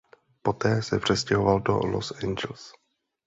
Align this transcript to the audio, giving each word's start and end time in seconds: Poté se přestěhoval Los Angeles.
Poté 0.41 0.81
se 0.83 0.99
přestěhoval 0.99 1.61
Los 1.67 2.11
Angeles. 2.11 2.71